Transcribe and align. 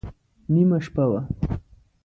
نیمه 0.53 0.77
شپه 0.85 1.05
وه. 1.09 1.21